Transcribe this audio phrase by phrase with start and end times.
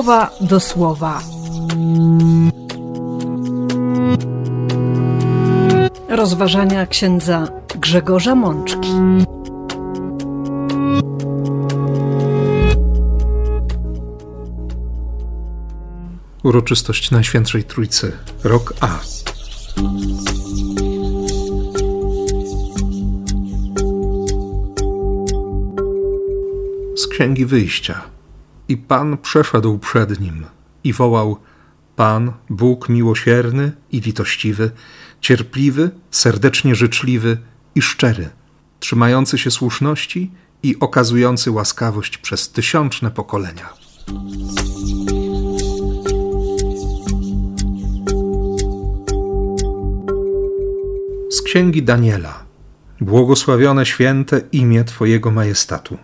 [0.00, 1.22] słowa do słowa.
[6.08, 8.88] Rozważania księdza Grzegorza Mączki.
[16.42, 18.12] Uroczystość Najświętszej Trójcy,
[18.44, 18.98] rok A.
[26.96, 28.19] Z Księgi Wyjścia.
[28.70, 30.46] I Pan przeszedł przed nim
[30.84, 31.36] i wołał:
[31.96, 34.70] Pan, Bóg miłosierny i litościwy,
[35.20, 37.38] cierpliwy, serdecznie życzliwy
[37.74, 38.28] i szczery,
[38.80, 40.30] trzymający się słuszności
[40.62, 43.68] i okazujący łaskawość przez tysiączne pokolenia.
[51.30, 52.44] Z księgi Daniela.
[53.00, 55.98] Błogosławione święte imię Twojego majestatu,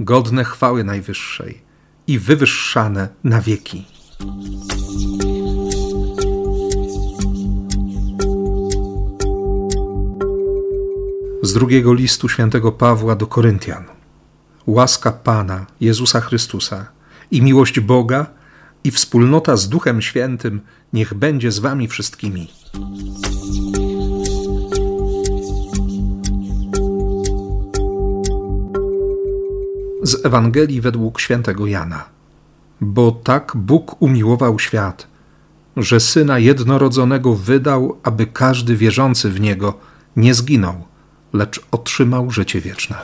[0.00, 1.69] godne chwały najwyższej
[2.10, 3.84] i wywyższane na wieki.
[11.42, 13.84] Z drugiego listu świętego Pawła do Koryntian.
[14.66, 16.86] Łaska Pana Jezusa Chrystusa
[17.30, 18.26] i miłość Boga
[18.84, 20.60] i wspólnota z Duchem Świętym
[20.92, 22.59] niech będzie z wami wszystkimi.
[30.02, 32.04] Z Ewangelii według świętego Jana.
[32.80, 35.06] Bo tak Bóg umiłował świat,
[35.76, 39.74] że syna jednorodzonego wydał, aby każdy wierzący w niego
[40.16, 40.84] nie zginął,
[41.32, 42.96] lecz otrzymał życie wieczne.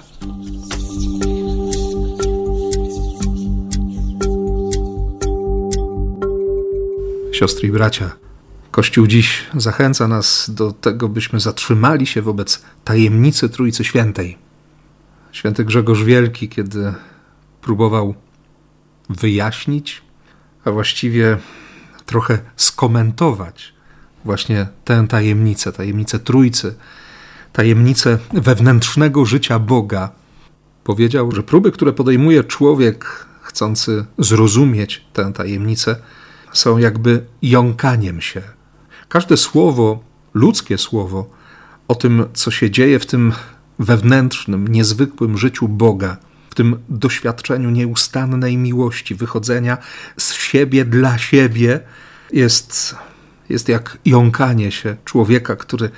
[7.33, 8.11] Siostry i bracia,
[8.77, 14.46] Kościół dziś zachęca nas do tego, byśmy zatrzymali się wobec tajemnicy Trójcy Świętej.
[15.37, 16.95] Święty Grzegorz Wielki, kiedy
[17.61, 18.15] próbował
[19.09, 20.03] wyjaśnić,
[20.65, 21.39] a właściwie
[22.07, 23.75] trochę skomentować
[24.25, 26.75] właśnie tę tajemnicę, tajemnicę Trójcy,
[27.53, 30.11] tajemnicę wewnętrznego życia Boga,
[30.85, 35.97] powiedział, że próby, które podejmuje człowiek chcący zrozumieć tę tajemnicę,
[36.53, 38.43] są jakby jąkaniem się.
[39.09, 40.01] Każde słowo,
[40.35, 41.31] ludzkie słowo,
[41.89, 43.33] o tym, co się dzieje w tym
[43.79, 46.17] wewnętrznym, niezwykłym życiu Boga,
[46.51, 49.79] w tym doświadczeniu nieustannej miłości, wychodzenia
[50.17, 51.81] z siebie dla siebie,
[52.33, 52.97] jest,
[53.49, 55.91] jest jak jąkanie się człowieka, który,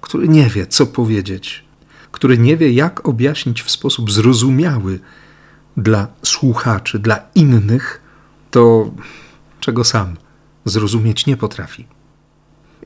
[0.00, 1.64] który nie wie, co powiedzieć,
[2.12, 5.00] który nie wie, jak objaśnić w sposób zrozumiały
[5.76, 8.00] dla słuchaczy, dla innych
[8.50, 8.90] to,
[9.60, 10.16] czego sam
[10.64, 11.86] zrozumieć nie potrafi.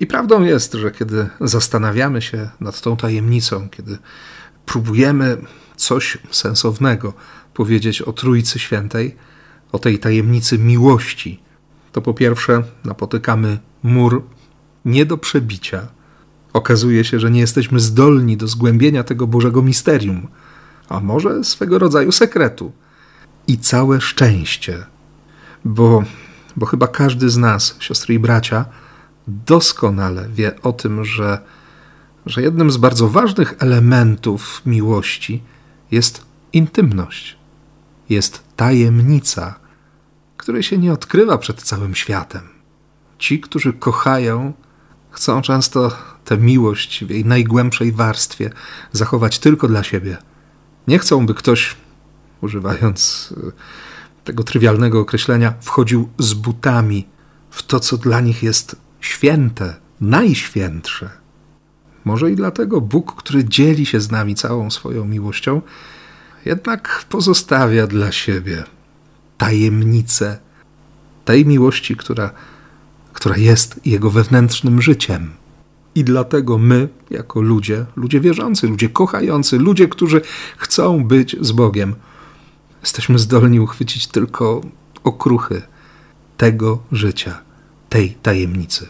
[0.01, 3.99] I prawdą jest, że kiedy zastanawiamy się nad tą tajemnicą, kiedy
[4.67, 5.37] próbujemy
[5.77, 7.13] coś sensownego
[7.55, 9.17] powiedzieć o Trójcy Świętej,
[9.73, 11.41] o tej tajemnicy miłości,
[11.93, 14.23] to po pierwsze napotykamy mur
[14.85, 15.87] nie do przebicia.
[16.53, 20.29] Okazuje się, że nie jesteśmy zdolni do zgłębienia tego Bożego misterium,
[20.89, 22.73] a może swego rodzaju sekretu.
[23.49, 24.87] I całe szczęście,
[25.65, 26.05] bo,
[26.57, 28.65] bo chyba każdy z nas, siostry i bracia,
[29.27, 31.39] doskonale wie o tym, że,
[32.27, 35.43] że jednym z bardzo ważnych elementów miłości
[35.91, 37.37] jest intymność,
[38.09, 39.55] jest tajemnica,
[40.37, 42.43] której się nie odkrywa przed całym światem.
[43.19, 44.53] Ci, którzy kochają,
[45.11, 45.93] chcą często
[46.25, 48.51] tę miłość w jej najgłębszej warstwie
[48.93, 50.17] zachować tylko dla siebie.
[50.89, 51.77] Nie chcą, by ktoś,
[52.41, 53.53] używając e,
[54.25, 57.07] tego trywialnego określenia, wchodził z butami
[57.51, 61.11] w to, co dla nich jest święte, najświętsze.
[62.05, 65.63] Może i dlatego Bóg, który dzieli się z nami całą swoją miłością,
[66.45, 68.65] jednak pozostawia dla siebie
[69.39, 70.39] tajemnicę
[71.25, 72.31] tej miłości, która,
[73.13, 75.31] która jest Jego wewnętrznym życiem.
[75.95, 80.21] I dlatego my, jako ludzie, ludzie wierzący, ludzie kochający, ludzie, którzy
[80.57, 81.95] chcą być z Bogiem,
[82.83, 84.61] jesteśmy zdolni uchwycić tylko
[85.05, 85.63] okruchy
[86.37, 87.39] tego życia,
[87.89, 88.89] tej tajemnicy.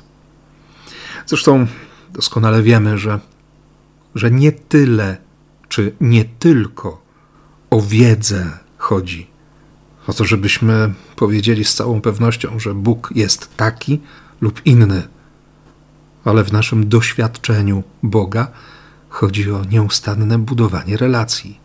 [1.26, 1.66] Zresztą
[2.12, 3.20] doskonale wiemy, że,
[4.14, 5.16] że nie tyle,
[5.69, 7.02] czy nie tylko
[7.70, 9.26] o wiedzę chodzi.
[10.06, 14.00] O to, żebyśmy powiedzieli z całą pewnością, że Bóg jest taki
[14.40, 15.02] lub inny,
[16.25, 18.50] ale w naszym doświadczeniu Boga
[19.08, 21.58] chodzi o nieustanne budowanie relacji.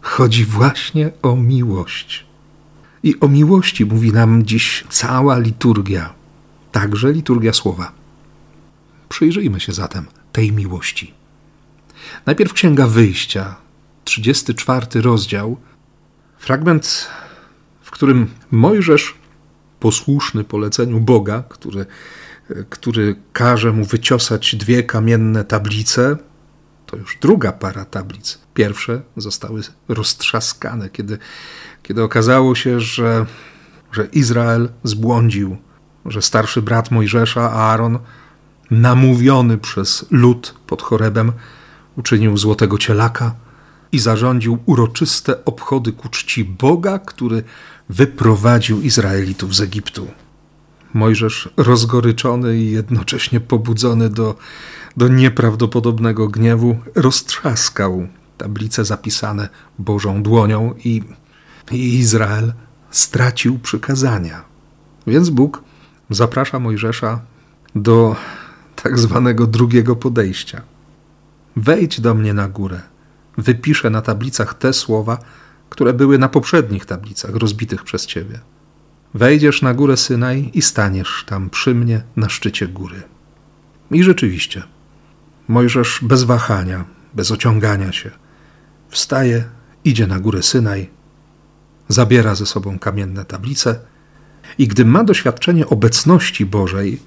[0.00, 2.26] Chodzi właśnie o miłość.
[3.02, 6.14] I o miłości mówi nam dziś cała liturgia,
[6.80, 7.92] także liturgia słowa.
[9.08, 11.14] Przyjrzyjmy się zatem tej miłości.
[12.26, 13.56] Najpierw Księga Wyjścia,
[14.04, 15.56] 34 rozdział,
[16.38, 17.08] fragment,
[17.80, 19.14] w którym Mojżesz
[19.80, 21.86] posłuszny poleceniu Boga, który,
[22.70, 26.16] który każe mu wyciosać dwie kamienne tablice,
[26.86, 28.38] to już druga para tablic.
[28.54, 31.18] Pierwsze zostały roztrzaskane, kiedy,
[31.82, 33.26] kiedy okazało się, że,
[33.92, 35.56] że Izrael zbłądził,
[36.08, 37.98] że starszy brat Mojżesza, Aaron,
[38.70, 41.32] namówiony przez lud pod Chorebem,
[41.96, 43.34] uczynił złotego cielaka
[43.92, 47.42] i zarządził uroczyste obchody ku czci Boga, który
[47.88, 50.06] wyprowadził Izraelitów z Egiptu.
[50.94, 54.38] Mojżesz, rozgoryczony i jednocześnie pobudzony do,
[54.96, 59.48] do nieprawdopodobnego gniewu, roztrzaskał tablice zapisane
[59.78, 61.02] Bożą dłonią i,
[61.72, 62.52] i Izrael
[62.90, 64.44] stracił przykazania.
[65.06, 65.62] Więc Bóg
[66.10, 67.20] zaprasza Mojżesza
[67.74, 68.16] do
[68.82, 70.62] tak zwanego drugiego podejścia.
[71.56, 72.80] Wejdź do mnie na górę,
[73.38, 75.18] wypiszę na tablicach te słowa,
[75.70, 78.40] które były na poprzednich tablicach rozbitych przez ciebie.
[79.14, 83.02] Wejdziesz na górę Synaj i staniesz tam przy mnie na szczycie góry.
[83.90, 84.62] I rzeczywiście,
[85.48, 88.10] Mojżesz bez wahania, bez ociągania się,
[88.88, 89.44] wstaje,
[89.84, 90.90] idzie na górę Synaj,
[91.88, 93.78] zabiera ze sobą kamienne tablice
[94.58, 96.98] i gdy ma doświadczenie obecności Bożej,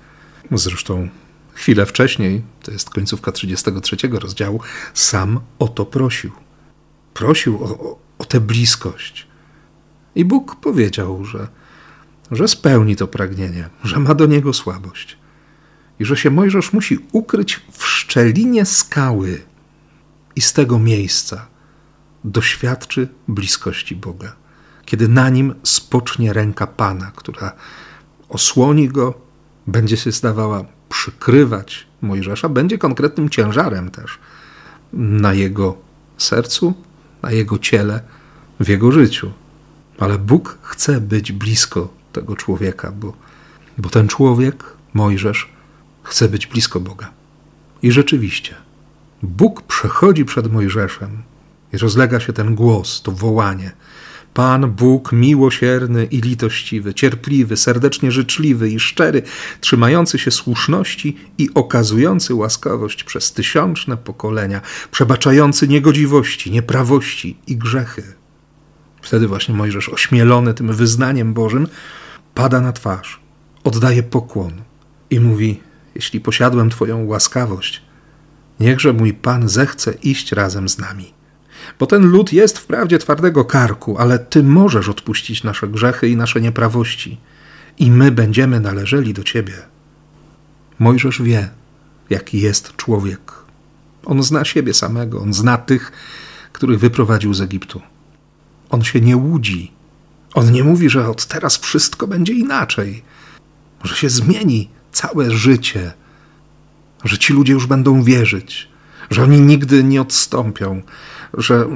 [0.51, 1.09] zresztą
[1.53, 4.59] chwilę wcześniej, to jest końcówka 33 rozdziału,
[4.93, 6.31] sam o to prosił.
[7.13, 9.27] Prosił o, o tę bliskość.
[10.15, 11.47] I Bóg powiedział, że,
[12.31, 15.17] że spełni to pragnienie, że ma do niego słabość
[15.99, 19.41] i że się Mojżesz musi ukryć w szczelinie skały
[20.35, 21.47] i z tego miejsca
[22.23, 24.35] doświadczy bliskości Boga,
[24.89, 27.51] kiedy na nim spocznie ręka Pana, która
[28.29, 29.13] osłoni go,
[29.67, 34.19] będzie się zdawała przykrywać Mojżesza, będzie konkretnym ciężarem też
[34.93, 35.77] na jego
[36.17, 36.73] sercu,
[37.21, 38.01] na jego ciele,
[38.59, 39.31] w jego życiu.
[39.99, 43.13] Ale Bóg chce być blisko tego człowieka, bo,
[43.77, 44.63] bo ten człowiek,
[44.93, 45.49] Mojżesz,
[46.03, 47.11] chce być blisko Boga.
[47.81, 48.55] I rzeczywiście,
[49.23, 51.23] Bóg przechodzi przed Mojżeszem
[51.73, 53.71] i rozlega się ten głos, to wołanie–
[54.39, 59.21] Pan Bóg miłosierny i litościwy, cierpliwy, serdecznie życzliwy i szczery,
[59.61, 68.03] trzymający się słuszności i okazujący łaskawość przez tysiączne pokolenia, przebaczający niegodziwości, nieprawości i grzechy.
[69.01, 71.67] Wtedy właśnie Mojżesz, ośmielony tym wyznaniem Bożym,
[72.33, 73.19] pada na twarz,
[73.63, 74.53] oddaje pokłon
[75.09, 75.59] i mówi:
[75.95, 77.81] Jeśli posiadłem Twoją łaskawość,
[78.59, 81.18] niechże mój Pan zechce iść razem z nami.
[81.79, 86.41] Bo ten lud jest wprawdzie twardego karku, ale Ty możesz odpuścić nasze grzechy i nasze
[86.41, 87.17] nieprawości,
[87.79, 89.53] i my będziemy należeli do Ciebie.
[90.79, 91.49] Mojżesz wie,
[92.09, 93.33] jaki jest człowiek.
[94.05, 95.91] On zna siebie samego, on zna tych,
[96.53, 97.81] których wyprowadził z Egiptu.
[98.69, 99.71] On się nie łudzi.
[100.33, 103.03] On nie mówi, że od teraz wszystko będzie inaczej,
[103.83, 105.91] że się zmieni całe życie,
[107.03, 108.69] że ci ludzie już będą wierzyć,
[109.09, 110.81] że oni nigdy nie odstąpią,
[111.33, 111.67] że,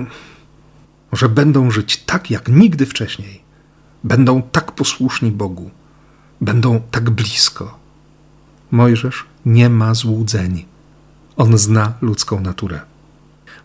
[1.12, 3.44] że będą żyć tak jak nigdy wcześniej.
[4.04, 5.72] Będą tak posłuszni Bogu,
[6.42, 7.80] będą tak blisko.
[8.72, 10.66] Mojżesz nie ma złudzeń.
[11.38, 12.82] On zna ludzką naturę.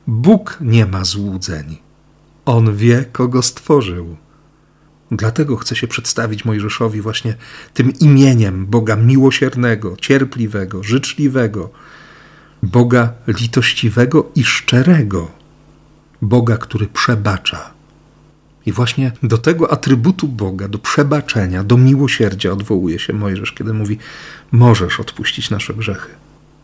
[0.07, 1.79] Bóg nie ma złudzeń.
[2.45, 4.17] On wie, kogo stworzył.
[5.11, 7.35] Dlatego chce się przedstawić Mojżeszowi właśnie
[7.75, 11.71] tym imieniem Boga miłosiernego, cierpliwego, życzliwego,
[12.63, 15.38] Boga litościwego i szczerego.
[16.23, 17.71] Boga, który przebacza.
[18.67, 23.99] I właśnie do tego atrybutu Boga, do przebaczenia, do miłosierdzia odwołuje się Mojżesz, kiedy mówi:
[24.53, 26.11] Możesz odpuścić nasze grzechy,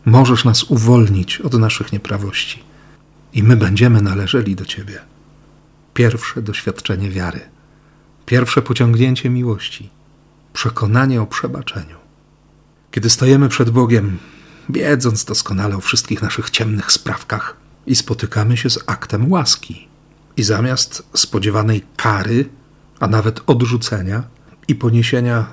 [0.05, 2.63] możesz nas uwolnić od naszych nieprawości,
[3.33, 4.99] i my będziemy należeli do Ciebie.
[5.93, 7.39] Pierwsze doświadczenie wiary,
[8.25, 9.89] pierwsze pociągnięcie miłości,
[10.53, 11.95] przekonanie o przebaczeniu.
[12.91, 14.17] Kiedy stajemy przed Bogiem,
[14.69, 19.87] wiedząc doskonale o wszystkich naszych ciemnych sprawkach, i spotykamy się z aktem łaski.
[20.37, 22.49] I zamiast spodziewanej kary,
[22.99, 24.23] a nawet odrzucenia
[24.67, 25.45] i poniesienia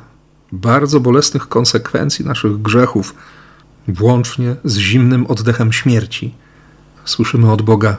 [0.52, 3.14] bardzo bolesnych konsekwencji naszych grzechów,
[3.88, 6.34] włącznie z zimnym oddechem śmierci,
[7.04, 7.96] słyszymy od Boga: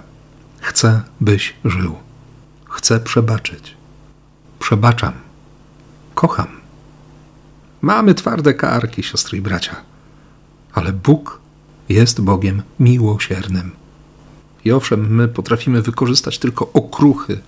[0.60, 1.96] Chcę, byś żył.
[2.70, 3.78] Chcę przebaczyć.
[4.60, 5.14] Przebaczam.
[6.16, 6.48] Kocham.
[7.82, 9.76] Mamy twarde karki, siostry i bracia,
[10.74, 11.40] ale Bóg
[11.90, 13.83] jest Bogiem miłosiernym.
[14.66, 17.40] I owszem, my potrafimy wykorzystać tylko okruchy,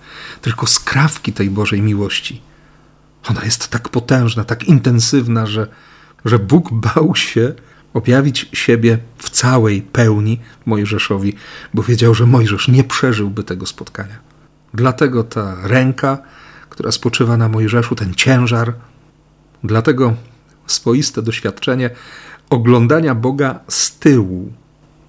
[0.42, 2.42] tylko skrawki tej Bożej miłości.
[3.30, 5.66] Ona jest tak potężna, tak intensywna, że,
[6.24, 7.54] że Bóg bał się
[7.94, 11.34] objawić siebie w całej pełni Mojżeszowi,
[11.74, 14.18] bo wiedział, że Mojżesz nie przeżyłby tego spotkania.
[14.74, 16.18] Dlatego ta ręka,
[16.70, 18.74] która spoczywa na Mojżeszu, ten ciężar,
[19.66, 20.14] Dlatego
[20.66, 21.90] swoiste doświadczenie
[22.50, 24.52] oglądania Boga z tyłu,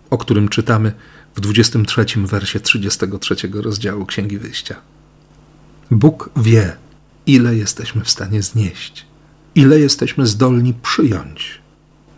[0.09, 0.93] o którym czytamy
[1.37, 4.75] w 23 wersie 33 rozdziału Księgi Wyjścia.
[5.91, 6.75] Bóg wie,
[7.25, 9.05] ile jesteśmy w stanie znieść,
[9.55, 11.61] ile jesteśmy zdolni przyjąć.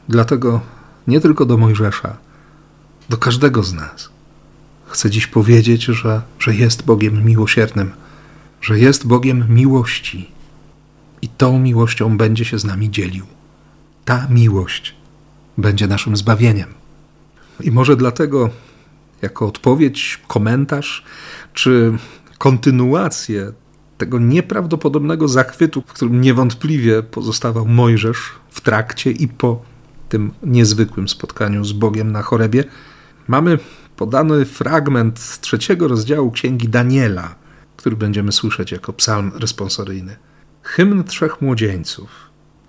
[0.10, 0.62] Dlatego
[1.08, 2.18] nie tylko do Mojżesza,
[3.10, 4.10] do każdego z nas.
[4.88, 7.92] Chcę dziś powiedzieć, że, że jest Bogiem miłosiernym,
[8.62, 10.32] że jest Bogiem miłości
[11.22, 13.26] i tą miłością będzie się z nami dzielił.
[14.06, 14.96] Ta miłość
[15.58, 16.74] będzie naszym zbawieniem.
[17.62, 18.50] I może dlatego,
[19.22, 21.04] jako odpowiedź, komentarz
[21.54, 21.94] czy
[22.38, 23.52] kontynuację
[23.98, 29.62] tego nieprawdopodobnego zachwytu, w którym niewątpliwie pozostawał Mojżesz w trakcie i po
[30.10, 32.64] tym niezwykłym spotkaniu z Bogiem na chorebie,
[33.28, 33.60] mamy
[33.96, 37.36] podany fragment z trzeciego rozdziału Księgi Daniela,
[37.78, 40.16] który będziemy słyszeć jako psalm responsoryjny.
[40.62, 42.10] Hymn trzech młodzieńców,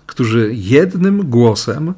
[0.07, 1.93] którzy jednym głosem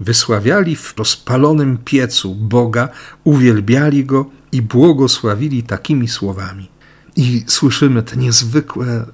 [0.00, 2.88] wysławiali w rozpalonym piecu Boga,
[3.24, 6.68] uwielbiali Go i błogosławili takimi słowami.
[7.16, 9.06] I słyszymy te niezwykłe,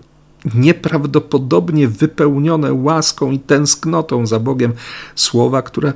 [0.55, 4.73] nieprawdopodobnie wypełnione łaską i tęsknotą za Bogiem
[5.14, 5.93] słowa, które,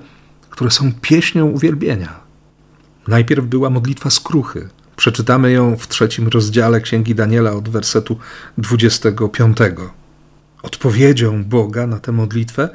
[0.51, 2.21] które są pieśnią uwielbienia.
[3.09, 4.69] Najpierw była modlitwa skruchy.
[4.97, 8.19] Przeczytamy ją w trzecim rozdziale Księgi Daniela od wersetu
[8.59, 9.59] 25.
[10.63, 12.69] Odpowiedzią Boga na tę modlitwę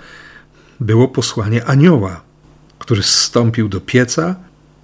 [0.80, 2.22] było posłanie anioła,
[2.80, 4.36] który zstąpił do pieca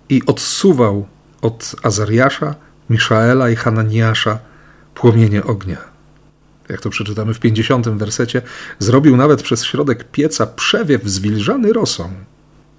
[0.10, 1.08] i odsuwał
[1.42, 2.56] od Azariasza,
[2.90, 4.40] Miszaela i Hananiasza
[4.96, 5.78] płomienie ognia.
[6.70, 8.42] Jak to przeczytamy w 50 wersecie,
[8.80, 12.10] zrobił nawet przez środek pieca przewiew zwilżany rosą.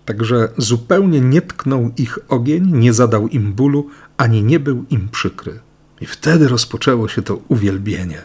[0.04, 5.60] Także zupełnie nie tknął ich ogień, nie zadał im bólu, ani nie był im przykry.
[6.00, 8.22] I wtedy rozpoczęło się to uwielbienie.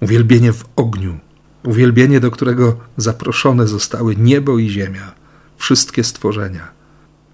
[0.00, 1.18] Uwielbienie w ogniu,
[1.64, 5.12] uwielbienie, do którego zaproszone zostały niebo i ziemia,
[5.56, 6.68] wszystkie stworzenia,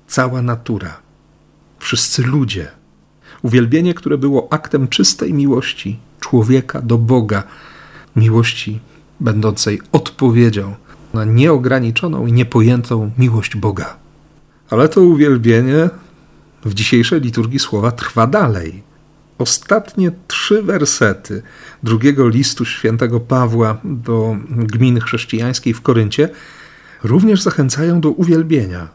[0.06, 0.96] cała natura,
[1.78, 2.68] wszyscy ludzie.
[3.42, 7.42] Uwielbienie, które było aktem czystej miłości człowieka do Boga,
[8.16, 8.80] miłości
[9.20, 10.74] będącej odpowiedzią
[11.14, 13.96] na nieograniczoną i niepojętą miłość Boga.
[14.70, 15.90] Ale to uwielbienie
[16.64, 18.82] w dzisiejszej liturgii słowa trwa dalej.
[19.38, 21.42] Ostatnie trzy wersety
[21.82, 26.28] drugiego listu świętego Pawła do gminy chrześcijańskiej w Koryncie
[27.04, 28.88] również zachęcają do uwielbienia.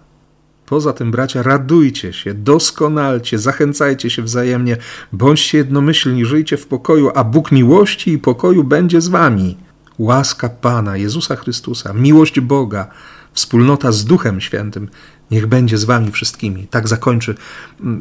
[0.66, 4.78] Poza tym, bracia, radujcie się, doskonalcie, zachęcajcie się wzajemnie,
[5.14, 9.58] bądźcie jednomyślni, żyjcie w pokoju, a Bóg miłości i pokoju będzie z wami.
[9.98, 12.88] Łaska Pana Jezusa Chrystusa, miłość Boga,
[13.34, 14.90] wspólnota z Duchem Świętym,
[15.32, 16.68] niech będzie z wami wszystkimi.
[16.68, 17.36] Tak zakończy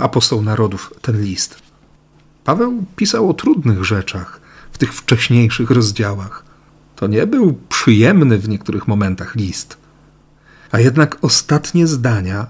[0.01, 1.70] apostoł narodów ten list.
[2.51, 4.41] Paweł pisał o trudnych rzeczach
[4.73, 6.45] w tych wcześniejszych rozdziałach.
[6.97, 9.77] To nie był przyjemny w niektórych momentach list.
[10.71, 12.47] A jednak ostatnie zdania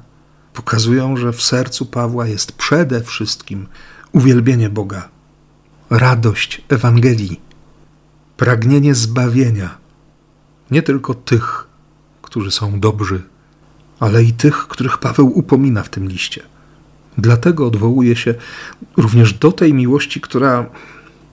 [0.52, 3.66] pokazują, że w sercu Pawła jest przede wszystkim
[4.12, 5.08] uwielbienie Boga,
[5.90, 7.40] radość Ewangelii
[8.36, 9.78] pragnienie zbawienia
[10.70, 11.66] nie tylko tych,
[12.22, 13.22] którzy są dobrzy,
[13.98, 16.42] ale i tych, których Paweł upomina w tym liście.
[17.20, 18.34] Dlatego odwołuje się
[18.96, 20.66] również do tej miłości, która,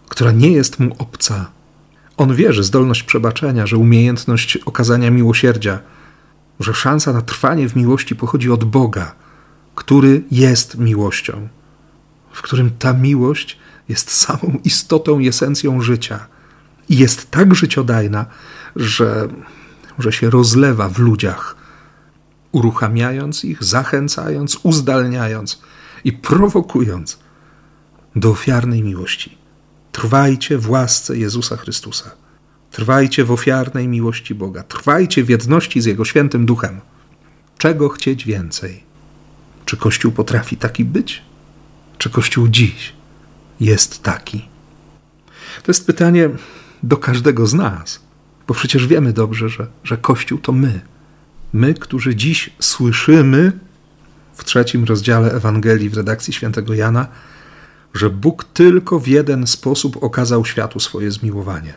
[0.10, 1.52] która nie jest mu obca.
[2.18, 5.80] On wie, że zdolność przebaczenia, że umiejętność okazania miłosierdzia,
[6.60, 9.16] że szansa na trwanie w miłości pochodzi od Boga,
[9.76, 11.48] który jest miłością,
[12.32, 13.58] w którym ta miłość
[13.90, 16.28] jest samą istotą i esencją życia
[16.90, 18.26] i jest tak życiodajna,
[18.76, 19.28] że,
[20.00, 21.56] że się rozlewa w ludziach,
[22.52, 25.62] uruchamiając ich, zachęcając, uzdalniając
[26.04, 27.20] i prowokując
[28.16, 29.38] do ofiarnej miłości.
[29.92, 32.12] Trwajcie w łasce Jezusa Chrystusa.
[32.72, 34.64] Trwajcie w ofiarnej miłości Boga.
[34.64, 36.82] Trwajcie w jedności z Jego świętym duchem.
[37.58, 38.84] Czego chcieć więcej?
[39.66, 41.22] Czy Kościół potrafi taki być?
[41.98, 42.94] Czy Kościół dziś
[43.60, 44.50] jest taki?
[45.64, 46.30] To jest pytanie,
[46.84, 48.02] do każdego z nas,
[48.48, 50.82] bo przecież wiemy dobrze, że, że Kościół to my.
[51.54, 53.52] My, którzy dziś słyszymy
[54.38, 57.08] w trzecim rozdziale Ewangelii w redakcji świętego Jana,
[57.94, 61.74] że Bóg tylko w jeden sposób okazał światu swoje zmiłowanie,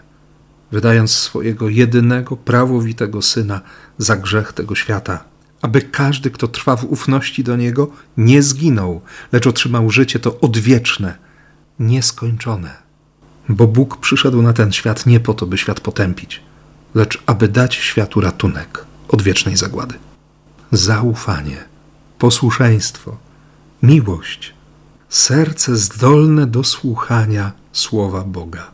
[0.72, 3.60] wydając swojego jedynego, prawowitego Syna
[3.98, 5.24] za grzech tego świata,
[5.62, 9.00] aby każdy, kto trwa w ufności do Niego, nie zginął,
[9.32, 11.18] lecz otrzymał życie to odwieczne,
[11.78, 12.90] nieskończone
[13.50, 16.42] bo Bóg przyszedł na ten świat nie po to, by świat potępić,
[16.94, 19.94] lecz aby dać światu ratunek od wiecznej zagłady.
[20.72, 21.64] Zaufanie,
[22.20, 23.16] posłuszeństwo,
[23.82, 24.54] miłość,
[25.08, 28.70] serce zdolne do słuchania słowa Boga.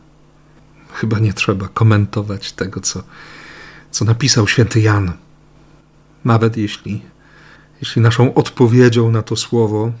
[0.93, 3.03] Chyba nie trzeba komentować tego, co,
[3.91, 5.11] co napisał święty Jan.
[6.25, 7.01] Nawet jeśli,
[7.81, 9.91] jeśli naszą odpowiedzią na to słowo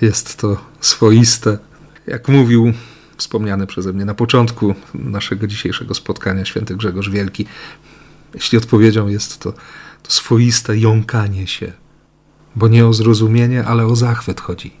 [0.00, 1.58] jest to swoiste,
[2.06, 2.72] jak mówił
[3.16, 7.46] wspomniany przeze mnie na początku naszego dzisiejszego spotkania święty Grzegorz Wielki,
[8.34, 9.52] jeśli odpowiedzią jest to,
[10.02, 11.72] to swoiste jąkanie się,
[12.56, 14.72] bo nie o zrozumienie, ale o zachwyt chodzi.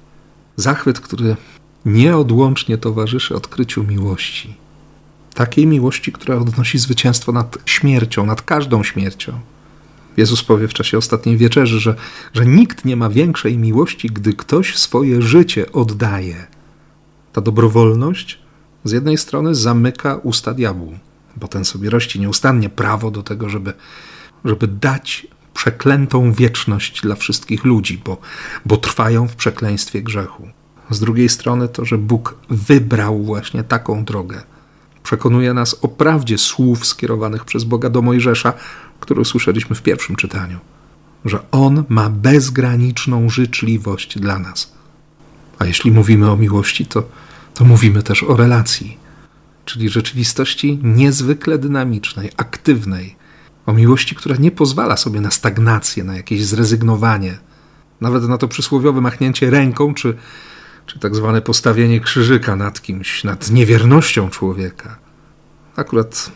[0.56, 1.36] Zachwyt, który
[1.84, 4.54] nieodłącznie towarzyszy odkryciu miłości.
[5.34, 9.40] Takiej miłości, która odnosi zwycięstwo nad śmiercią, nad każdą śmiercią.
[10.16, 11.94] Jezus powie w czasie ostatniej wieczerzy, że,
[12.34, 16.46] że nikt nie ma większej miłości, gdy ktoś swoje życie oddaje.
[17.32, 18.38] Ta dobrowolność
[18.84, 20.98] z jednej strony zamyka usta diabłu,
[21.36, 23.72] bo ten sobie rości nieustannie prawo do tego, żeby,
[24.44, 25.26] żeby dać
[25.56, 28.16] przeklętą wieczność dla wszystkich ludzi, bo,
[28.66, 30.48] bo trwają w przekleństwie grzechu.
[30.90, 34.42] Z drugiej strony to, że Bóg wybrał właśnie taką drogę.
[35.02, 38.52] Przekonuje nas o prawdzie słów skierowanych przez Boga do Mojżesza,
[39.00, 40.58] które usłyszeliśmy w pierwszym czytaniu,
[41.24, 44.72] że On ma bezgraniczną życzliwość dla nas.
[45.58, 47.02] A jeśli mówimy o miłości, to,
[47.54, 48.96] to mówimy też o relacji,
[49.64, 53.16] czyli rzeczywistości niezwykle dynamicznej, aktywnej,
[53.66, 57.38] o miłości, która nie pozwala sobie na stagnację, na jakieś zrezygnowanie,
[58.00, 60.16] nawet na to przysłowiowe machnięcie ręką, czy,
[60.86, 64.98] czy tak zwane postawienie krzyżyka nad kimś, nad niewiernością człowieka.
[65.76, 66.30] Akurat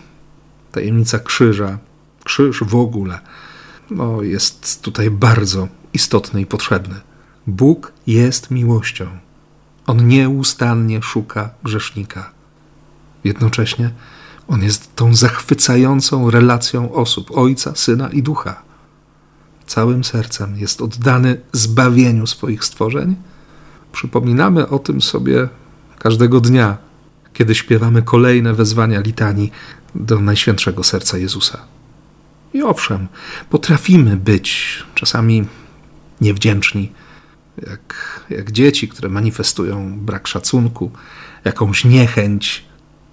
[0.72, 1.78] tajemnica krzyża,
[2.25, 3.18] krzyż w ogóle,
[3.90, 7.00] no, jest tutaj bardzo istotny i potrzebny.
[7.46, 9.06] Bóg jest miłością.
[9.87, 12.30] On nieustannie szuka grzesznika.
[13.25, 13.90] Jednocześnie
[14.50, 18.62] on jest tą zachwycającą relacją osób Ojca, Syna i Ducha.
[19.66, 23.16] Całym sercem jest oddany zbawieniu swoich stworzeń.
[23.92, 25.49] Przypominamy o tym sobie
[25.99, 26.78] każdego dnia,
[27.33, 29.52] kiedy śpiewamy kolejne wezwania litanii
[29.95, 31.58] do Najświętszego Serca Jezusa.
[32.54, 33.08] I owszem,
[33.50, 35.45] potrafimy być czasami
[36.21, 36.93] niewdzięczni,
[37.67, 40.91] jak, jak dzieci, które manifestują brak szacunku,
[41.45, 42.65] jakąś niechęć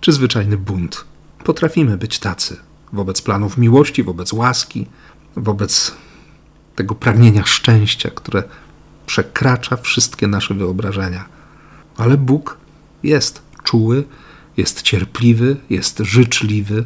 [0.02, 1.06] czy zwyczajny bunt.
[1.48, 2.58] Potrafimy być tacy
[2.94, 4.86] wobec planów miłości, wobec łaski,
[5.36, 5.96] wobec
[6.76, 8.44] tego pragnienia szczęścia, które
[9.06, 11.26] przekracza wszystkie nasze wyobrażenia.
[11.98, 12.58] Ale Bóg
[13.04, 14.04] jest czuły,
[14.58, 16.86] jest cierpliwy, jest życzliwy,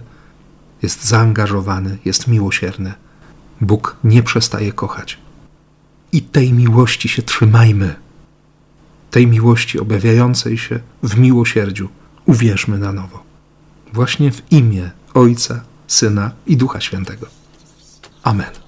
[0.81, 2.93] jest zaangażowany, jest miłosierny.
[3.61, 5.17] Bóg nie przestaje kochać.
[6.11, 7.95] I tej miłości się trzymajmy.
[9.11, 11.89] Tej miłości objawiającej się w miłosierdziu
[12.25, 13.30] uwierzmy na nowo.
[13.93, 17.27] Właśnie w imię Ojca, Syna i Ducha Świętego.
[18.23, 18.60] Amen.